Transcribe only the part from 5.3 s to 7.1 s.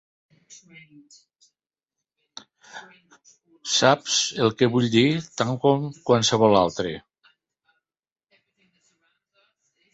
tant com qualsevol altre.